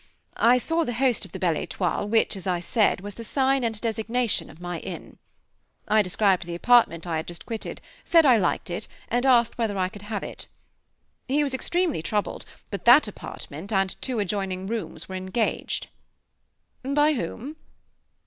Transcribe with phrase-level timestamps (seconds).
[0.37, 3.63] I saw the host of the Belle Étoile which, as I said, was the sign
[3.63, 5.19] and designation of my inn.
[5.87, 9.77] I described the apartment I had just quitted, said I liked it, and asked whether
[9.77, 10.47] I could have it.
[11.27, 15.85] He was extremely troubled, but that apartment and two adjoining rooms were engaged.
[16.81, 17.57] "By whom?"